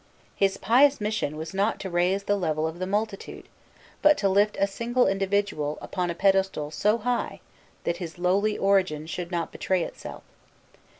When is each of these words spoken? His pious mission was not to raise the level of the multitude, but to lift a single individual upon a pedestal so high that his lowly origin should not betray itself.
His 0.35 0.57
pious 0.57 0.99
mission 0.99 1.37
was 1.37 1.53
not 1.53 1.79
to 1.81 1.89
raise 1.91 2.23
the 2.23 2.35
level 2.35 2.65
of 2.65 2.79
the 2.79 2.87
multitude, 2.87 3.47
but 4.01 4.17
to 4.17 4.29
lift 4.29 4.57
a 4.59 4.65
single 4.65 5.05
individual 5.05 5.77
upon 5.79 6.09
a 6.09 6.15
pedestal 6.15 6.71
so 6.71 6.97
high 6.97 7.39
that 7.83 7.97
his 7.97 8.17
lowly 8.17 8.57
origin 8.57 9.05
should 9.05 9.29
not 9.29 9.51
betray 9.51 9.83
itself. 9.83 10.23